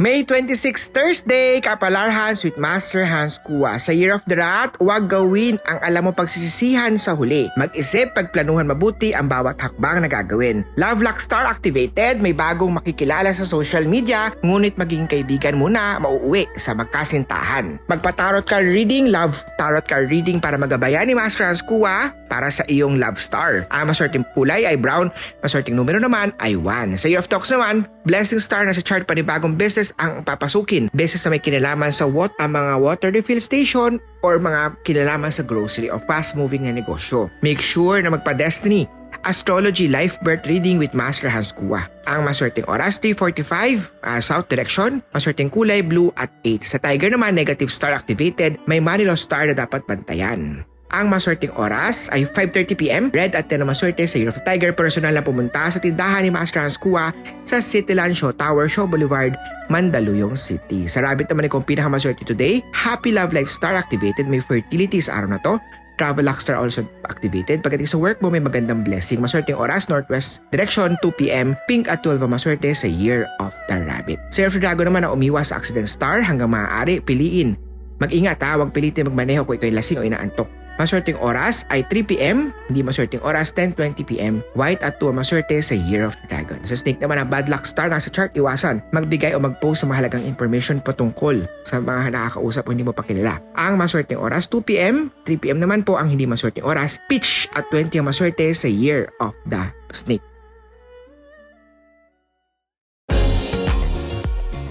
May 0.00 0.24
26 0.24 0.96
Thursday, 0.96 1.60
Kapalar 1.60 2.08
Hans 2.08 2.40
with 2.40 2.56
Master 2.56 3.04
Hans 3.04 3.36
Kua. 3.36 3.76
Sa 3.76 3.92
Year 3.92 4.16
of 4.16 4.24
the 4.24 4.40
Rat, 4.40 4.72
huwag 4.80 5.12
gawin 5.12 5.60
ang 5.68 5.76
alam 5.84 6.08
mo 6.08 6.16
pagsisisihan 6.16 6.96
sa 6.96 7.12
huli. 7.12 7.52
Mag-isip, 7.60 8.16
pagplanuhan 8.16 8.64
mabuti 8.64 9.12
ang 9.12 9.28
bawat 9.28 9.60
hakbang 9.60 10.00
na 10.00 10.08
gagawin. 10.08 10.64
Love 10.80 11.04
Luck 11.04 11.20
Star 11.20 11.44
activated, 11.44 12.16
may 12.24 12.32
bagong 12.32 12.80
makikilala 12.80 13.28
sa 13.36 13.44
social 13.44 13.84
media, 13.84 14.32
ngunit 14.40 14.80
maging 14.80 15.04
kaibigan 15.04 15.60
muna, 15.60 16.00
mauuwi 16.00 16.48
sa 16.56 16.72
magkasintahan. 16.72 17.76
Magpa-tarot 17.84 18.48
card 18.48 18.72
reading, 18.72 19.12
love 19.12 19.36
tarot 19.60 19.84
card 19.84 20.08
reading 20.08 20.40
para 20.40 20.56
magabayan 20.56 21.04
ni 21.04 21.12
Master 21.12 21.44
Hans 21.44 21.60
Kua 21.60 22.08
para 22.32 22.48
sa 22.48 22.64
iyong 22.72 22.96
love 22.96 23.20
star. 23.20 23.68
Ang 23.68 23.92
maswerteng 23.92 24.24
kulay 24.32 24.64
ay 24.64 24.80
brown, 24.80 25.12
maswerteng 25.44 25.76
numero 25.76 26.00
naman 26.00 26.32
ay 26.40 26.56
1. 26.56 26.96
Sa 26.96 27.04
Year 27.04 27.20
of 27.20 27.28
Talks 27.28 27.52
naman, 27.52 27.84
blessing 28.04 28.40
star 28.40 28.64
na 28.64 28.76
sa 28.76 28.82
chart 28.84 29.04
panibagong 29.04 29.56
business 29.56 29.92
ang 30.00 30.24
papasukin. 30.24 30.88
Business 30.92 31.24
na 31.26 31.36
may 31.36 31.42
kinalaman 31.42 31.92
sa 31.92 32.08
what 32.08 32.32
ang 32.40 32.56
mga 32.56 32.72
water 32.80 33.08
refill 33.12 33.40
station 33.40 34.00
or 34.24 34.40
mga 34.40 34.76
kinalaman 34.84 35.32
sa 35.32 35.44
grocery 35.44 35.88
o 35.88 36.00
fast 36.00 36.36
moving 36.36 36.68
na 36.68 36.72
negosyo. 36.72 37.28
Make 37.44 37.60
sure 37.60 38.00
na 38.00 38.12
magpa-destiny 38.12 38.88
Astrology 39.24 39.90
Life 39.90 40.16
Birth 40.24 40.48
Reading 40.48 40.80
with 40.80 40.96
Master 40.96 41.28
Hans 41.28 41.52
Kua. 41.52 41.84
Ang 42.08 42.24
maswerteng 42.24 42.64
oras 42.70 42.96
3.45, 43.02 43.90
uh, 44.00 44.20
south 44.22 44.48
direction, 44.48 45.04
maswerteng 45.12 45.52
kulay 45.52 45.84
blue 45.84 46.08
at 46.16 46.32
8. 46.46 46.64
Sa 46.64 46.78
Tiger 46.80 47.12
naman, 47.12 47.36
negative 47.36 47.68
star 47.68 47.92
activated, 47.92 48.56
may 48.64 48.80
Manilo 48.80 49.12
star 49.18 49.50
na 49.50 49.54
dapat 49.54 49.84
bantayan. 49.84 50.64
Ang 50.90 51.06
maswerteng 51.06 51.54
oras 51.54 52.10
ay 52.10 52.26
5.30pm, 52.26 53.14
red 53.14 53.38
at 53.38 53.46
10 53.46 53.62
na 53.62 53.66
maswerte 53.70 54.02
sa 54.10 54.18
Year 54.18 54.34
of 54.34 54.42
Tiger. 54.42 54.74
Personal 54.74 55.14
na 55.14 55.22
pumunta 55.22 55.70
sa 55.70 55.78
tindahan 55.78 56.26
ni 56.26 56.30
Hans 56.34 56.74
Kua 56.74 57.14
sa 57.46 57.62
Cityland 57.62 58.18
Show 58.18 58.34
Tower, 58.34 58.66
Show 58.66 58.90
Boulevard, 58.90 59.38
Mandaluyong 59.70 60.34
City. 60.34 60.90
Sa 60.90 61.06
rabbit 61.06 61.30
naman 61.30 61.46
ikong 61.46 61.62
pinakamaswerte 61.62 62.26
today, 62.26 62.58
Happy 62.74 63.14
Love 63.14 63.30
Life 63.30 63.54
Star 63.54 63.78
activated. 63.78 64.26
May 64.26 64.42
fertility 64.42 64.98
sa 64.98 65.22
araw 65.22 65.38
na 65.38 65.40
to. 65.46 65.62
Travel 65.94 66.26
Luck 66.26 66.42
Star 66.42 66.58
also 66.58 66.82
activated. 67.06 67.62
Pagdating 67.62 67.86
sa 67.86 68.00
work 68.00 68.18
mo, 68.18 68.32
may 68.32 68.42
magandang 68.42 68.82
blessing. 68.82 69.22
Maswerteng 69.22 69.60
oras, 69.60 69.86
Northwest 69.86 70.42
Direction, 70.50 70.98
2pm. 71.06 71.54
Pink 71.70 71.86
at 71.86 72.02
12 72.02 72.24
ang 72.26 72.34
maswerte 72.34 72.72
sa 72.74 72.90
Year 72.90 73.30
of 73.38 73.54
the 73.70 73.78
Rabbit. 73.78 74.18
Sa 74.34 74.42
Year 74.42 74.50
of 74.50 74.58
the 74.58 74.64
Dragon 74.64 74.90
naman 74.90 75.06
na 75.06 75.14
umiwas 75.14 75.54
sa 75.54 75.60
accident 75.60 75.86
star 75.86 76.18
hanggang 76.24 76.50
maaari, 76.50 76.98
piliin. 76.98 77.54
Mag-ingat 78.00 78.40
ha, 78.42 78.56
huwag 78.56 78.72
pilitin 78.72 79.06
magmaneho 79.12 79.44
kung 79.44 79.60
ikaw 79.60 79.70
lasing 79.70 80.00
o 80.00 80.02
inaantok. 80.02 80.59
Maswerteng 80.80 81.20
oras 81.20 81.68
ay 81.68 81.84
3pm, 81.92 82.56
hindi 82.72 82.80
maswerteng 82.80 83.20
oras 83.20 83.52
10.20pm. 83.52 84.40
White 84.56 84.80
at 84.80 84.96
2 84.96 85.12
maswerte 85.12 85.60
sa 85.60 85.76
Year 85.76 86.08
of 86.08 86.16
the 86.16 86.32
Dragon. 86.32 86.56
Sa 86.64 86.72
snake 86.72 86.96
naman 87.04 87.20
ang 87.20 87.28
bad 87.28 87.52
luck 87.52 87.68
star 87.68 87.92
nasa 87.92 88.08
chart, 88.08 88.32
iwasan. 88.32 88.80
Magbigay 88.96 89.36
o 89.36 89.44
mag-post 89.44 89.84
sa 89.84 89.86
mahalagang 89.92 90.24
information 90.24 90.80
patungkol 90.80 91.44
sa 91.68 91.84
mga 91.84 92.16
nakakausap 92.16 92.64
o 92.64 92.72
hindi 92.72 92.88
mo 92.88 92.96
pa 92.96 93.04
kilala. 93.04 93.44
Ang 93.60 93.76
maswerteng 93.76 94.24
oras 94.24 94.48
2pm, 94.48 95.12
3pm 95.28 95.60
naman 95.60 95.84
po 95.84 96.00
ang 96.00 96.08
hindi 96.08 96.24
maswerteng 96.24 96.64
oras. 96.64 96.96
Pitch 97.12 97.44
at 97.52 97.68
20 97.68 98.00
ang 98.00 98.08
maswerte 98.08 98.48
sa 98.56 98.64
Year 98.64 99.12
of 99.20 99.36
the 99.52 99.60
Snake. 99.92 100.24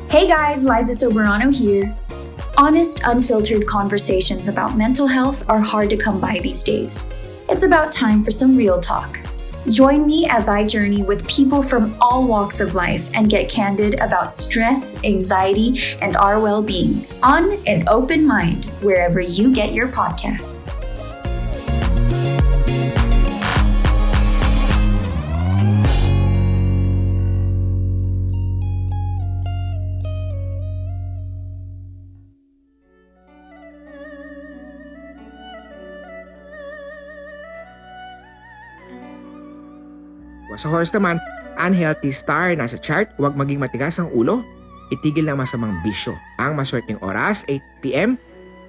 Hey 0.09 0.25
guys, 0.25 0.65
Liza 0.65 0.97
Soberano 0.97 1.53
here. 1.53 1.93
Honest, 2.59 2.99
unfiltered 3.05 3.65
conversations 3.65 4.49
about 4.49 4.75
mental 4.75 5.07
health 5.07 5.49
are 5.49 5.61
hard 5.61 5.89
to 5.89 5.95
come 5.95 6.19
by 6.19 6.39
these 6.43 6.61
days. 6.61 7.09
It's 7.47 7.63
about 7.63 7.89
time 7.89 8.21
for 8.21 8.31
some 8.31 8.57
real 8.57 8.81
talk. 8.81 9.17
Join 9.69 10.05
me 10.05 10.27
as 10.29 10.49
I 10.49 10.65
journey 10.65 11.01
with 11.01 11.25
people 11.25 11.63
from 11.63 11.95
all 12.01 12.27
walks 12.27 12.59
of 12.59 12.75
life 12.75 13.09
and 13.13 13.29
get 13.29 13.47
candid 13.47 13.97
about 14.01 14.33
stress, 14.33 15.01
anxiety, 15.05 15.79
and 16.01 16.17
our 16.17 16.41
well 16.41 16.61
being 16.61 17.05
on 17.23 17.53
an 17.65 17.87
open 17.87 18.27
mind 18.27 18.65
wherever 18.81 19.21
you 19.21 19.53
get 19.55 19.71
your 19.71 19.87
podcasts. 19.87 20.83
Sa 40.57 40.71
horse 40.71 40.95
naman, 40.95 41.21
unhealthy 41.59 42.09
star 42.09 42.55
nasa 42.55 42.79
chart, 42.79 43.11
huwag 43.19 43.35
maging 43.35 43.59
matigas 43.59 43.99
ang 43.99 44.09
ulo, 44.15 44.41
itigil 44.89 45.27
ng 45.27 45.37
masamang 45.37 45.75
bisyo. 45.85 46.15
Ang 46.41 46.57
maswerteng 46.57 46.97
oras, 47.03 47.45
8pm. 47.45 48.17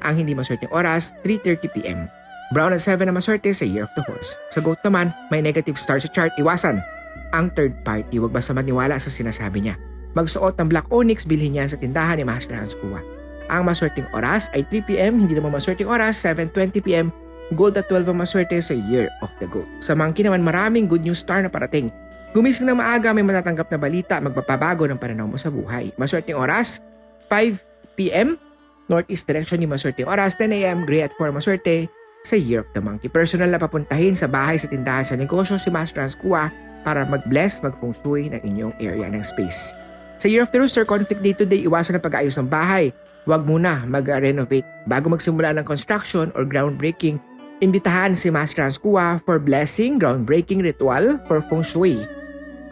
Ang 0.00 0.14
hindi 0.16 0.32
maswerteng 0.36 0.72
oras, 0.72 1.14
3.30pm. 1.24 2.08
Brown 2.50 2.74
at 2.74 2.82
7 2.82 3.06
na 3.06 3.14
maswerte 3.14 3.54
sa 3.54 3.62
Year 3.62 3.86
of 3.86 3.94
the 3.94 4.02
Horse. 4.10 4.34
Sa 4.50 4.58
goat 4.58 4.82
naman, 4.82 5.14
may 5.30 5.38
negative 5.38 5.78
star 5.78 6.02
sa 6.02 6.10
chart, 6.10 6.34
iwasan. 6.34 6.82
Ang 7.30 7.46
third 7.54 7.78
party, 7.86 8.18
huwag 8.18 8.34
basta 8.34 8.50
maniwala 8.50 8.98
sa 8.98 9.06
sinasabi 9.06 9.62
niya. 9.62 9.78
Magsuot 10.18 10.58
ng 10.58 10.66
black 10.66 10.90
onyx, 10.90 11.22
bilhin 11.22 11.54
niya 11.54 11.70
sa 11.70 11.78
tindahan 11.78 12.18
ni 12.18 12.26
Master 12.26 12.58
Hans 12.58 12.74
Kua. 12.74 12.98
Ang 13.46 13.70
maswerteng 13.70 14.10
oras 14.10 14.50
ay 14.50 14.66
3pm, 14.66 15.14
hindi 15.22 15.38
naman 15.38 15.54
maswerteng 15.54 15.86
oras, 15.86 16.18
7.20pm. 16.26 17.14
Gold 17.54 17.74
at 17.78 17.90
12 17.90 18.14
ang 18.14 18.18
maswerte 18.22 18.54
sa 18.62 18.74
Year 18.74 19.10
of 19.22 19.30
the 19.42 19.46
Goat. 19.50 19.66
Sa 19.82 19.98
monkey 19.98 20.22
naman 20.22 20.46
maraming 20.46 20.86
good 20.86 21.02
news 21.02 21.22
star 21.22 21.42
na 21.42 21.50
parating. 21.50 21.90
Gumising 22.30 22.70
ng 22.70 22.78
maaga 22.78 23.10
may 23.10 23.26
matatanggap 23.26 23.66
na 23.74 23.78
balita 23.78 24.22
magpapabago 24.22 24.86
ng 24.86 24.98
pananaw 24.98 25.26
mo 25.26 25.34
sa 25.34 25.50
buhay. 25.50 25.90
Maswerteng 25.98 26.38
oras 26.38 26.78
5pm 27.26 28.38
Northeast 28.86 29.26
direction 29.26 29.62
ni 29.62 29.66
maswerteng 29.66 30.06
oras 30.06 30.34
10am 30.38 30.86
Gray 30.86 31.06
at 31.06 31.14
4 31.18 31.30
maswerte 31.30 31.90
sa 32.22 32.34
Year 32.38 32.62
of 32.62 32.70
the 32.74 32.82
Monkey. 32.82 33.06
Personal 33.10 33.50
na 33.50 33.58
papuntahin 33.58 34.14
sa 34.14 34.26
bahay 34.30 34.58
sa 34.58 34.70
tindahan 34.70 35.06
sa 35.06 35.14
negosyo 35.14 35.58
si 35.58 35.70
Master 35.70 36.02
Transkua 36.02 36.50
para 36.82 37.04
mag-bless, 37.04 37.60
mag-feng 37.60 38.34
ng 38.34 38.42
inyong 38.42 38.74
area 38.80 39.06
ng 39.08 39.22
space. 39.24 39.72
Sa 40.20 40.28
Year 40.28 40.44
of 40.44 40.52
the 40.52 40.60
Rooster, 40.60 40.84
conflict 40.84 41.24
day 41.24 41.32
to 41.32 41.48
day, 41.48 41.64
iwasan 41.64 41.96
ang 41.96 42.04
pag-ayos 42.04 42.36
ng 42.36 42.48
bahay. 42.48 42.92
Huwag 43.24 43.44
muna 43.48 43.84
mag-renovate. 43.88 44.64
Bago 44.84 45.08
magsimula 45.08 45.56
ng 45.56 45.64
construction 45.64 46.28
or 46.36 46.44
groundbreaking, 46.44 47.20
Imbitahan 47.60 48.16
si 48.16 48.32
Master 48.32 48.64
Transkua 48.64 49.20
for 49.20 49.36
blessing, 49.36 50.00
groundbreaking 50.00 50.64
ritual 50.64 51.20
for 51.28 51.44
feng 51.44 51.60
shui. 51.60 52.00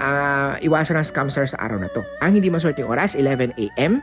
Uh, 0.01 0.57
iwasan 0.65 0.97
ang 0.97 1.05
scamster 1.05 1.45
sa 1.45 1.61
araw 1.61 1.77
na 1.77 1.93
to. 1.93 2.01
Ang 2.25 2.41
hindi 2.41 2.49
maswerteng 2.49 2.89
oras, 2.89 3.13
11 3.13 3.53
a.m. 3.61 4.01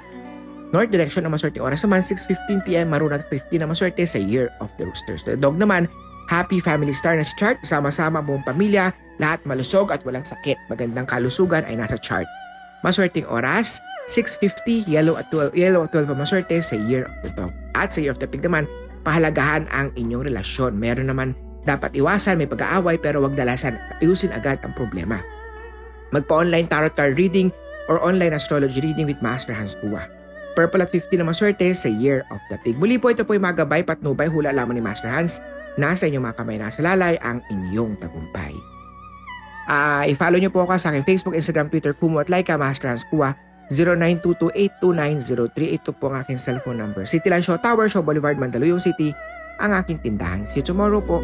North 0.69 0.93
direction 0.93 1.25
ang 1.25 1.33
maswerteng 1.33 1.65
oras 1.65 1.81
naman, 1.81 2.05
6.15 2.05 2.61
p.m. 2.69 2.93
Maroon 2.93 3.17
at 3.17 3.25
15 3.33 3.65
na 3.65 3.67
maswerte 3.69 4.05
sa 4.05 4.21
Year 4.21 4.53
of 4.61 4.69
the 4.77 4.85
Roosters. 4.85 5.25
The 5.25 5.33
dog 5.33 5.57
naman, 5.57 5.89
happy 6.29 6.61
family 6.61 6.93
star 6.93 7.17
na 7.17 7.25
sa 7.25 7.33
chart, 7.33 7.57
sama-sama 7.65 8.21
buong 8.21 8.45
pamilya, 8.45 8.93
lahat 9.17 9.41
malusog 9.41 9.89
at 9.89 10.05
walang 10.05 10.27
sakit. 10.27 10.59
Magandang 10.69 11.09
kalusugan 11.09 11.65
ay 11.65 11.81
nasa 11.81 11.97
chart. 11.97 12.29
Maswerteng 12.85 13.25
oras, 13.25 13.81
6.50, 14.05 14.85
yellow 14.85 15.17
at 15.17 15.33
12, 15.33 15.57
yellow 15.57 15.81
at 15.81 15.89
12 15.89 16.13
ang 16.13 16.19
maswerte 16.21 16.61
sa 16.61 16.77
Year 16.77 17.09
of 17.09 17.15
the 17.25 17.31
Dog. 17.33 17.49
At 17.73 17.89
sa 17.89 18.05
Year 18.05 18.13
of 18.13 18.21
the 18.21 18.29
Pig 18.29 18.45
naman, 18.45 18.69
pahalagahan 19.05 19.69
ang 19.69 19.93
inyong 19.93 20.27
relasyon. 20.33 20.75
Meron 20.75 21.13
naman 21.13 21.37
dapat 21.63 21.93
iwasan, 21.93 22.41
may 22.41 22.49
pag-aaway 22.49 22.97
pero 22.97 23.21
wag 23.21 23.37
dalasan. 23.37 23.77
Ayusin 24.01 24.33
agad 24.33 24.57
ang 24.65 24.73
problema. 24.73 25.21
Magpa-online 26.09 26.65
tarot 26.65 26.93
card 26.97 27.15
reading 27.15 27.53
or 27.85 28.01
online 28.01 28.33
astrology 28.33 28.81
reading 28.81 29.05
with 29.05 29.21
Master 29.21 29.53
Hans 29.53 29.77
Kua. 29.77 30.09
Purple 30.57 30.81
at 30.81 30.89
50 30.89 31.19
na 31.19 31.27
maswerte 31.27 31.67
sa 31.75 31.91
Year 31.91 32.25
of 32.31 32.39
the 32.49 32.57
Pig. 32.63 32.79
Muli 32.79 32.97
po 32.97 33.11
ito 33.11 33.27
po 33.27 33.35
yung 33.35 33.45
mga 33.45 33.67
gabay 33.67 33.83
patnubay 33.83 34.31
hula 34.31 34.55
lamang 34.55 34.79
ni 34.79 34.83
Master 34.83 35.11
Hans. 35.11 35.43
Nasa 35.75 36.07
inyong 36.07 36.31
mga 36.31 36.37
kamay 36.39 36.57
nasa 36.57 36.79
lalay 36.79 37.19
ang 37.19 37.43
inyong 37.51 37.99
tagumpay. 37.99 38.55
Uh, 39.65 40.05
i-follow 40.07 40.37
nyo 40.39 40.53
po 40.53 40.63
ako 40.63 40.77
sa 40.77 40.93
aking 40.93 41.03
Facebook, 41.03 41.35
Instagram, 41.35 41.67
Twitter, 41.73 41.91
Kumu 41.91 42.21
at 42.21 42.31
Laika, 42.31 42.55
Master 42.55 42.87
Hans 42.87 43.03
Kua. 43.09 43.35
0922-829-0382 43.73 45.81
Ito 45.81 45.89
po 45.95 46.11
ang 46.11 46.21
aking 46.21 46.37
cellphone 46.37 46.81
number. 46.81 47.09
City 47.09 47.31
Land 47.31 47.47
Show 47.47 47.57
Tower, 47.57 47.89
Show 47.89 48.05
Boulevard, 48.05 48.37
Mandaluyong 48.37 48.81
City, 48.81 49.15
ang 49.57 49.73
aking 49.73 50.03
tindahan. 50.03 50.43
See 50.43 50.61
you 50.61 50.65
tomorrow 50.65 50.99
po. 50.99 51.23